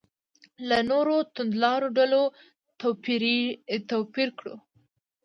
له 0.69 0.77
نورو 0.89 1.15
توندلارو 1.35 1.87
ډلو 1.97 2.23
توپیر 3.99 4.29
کړو. 4.39 4.55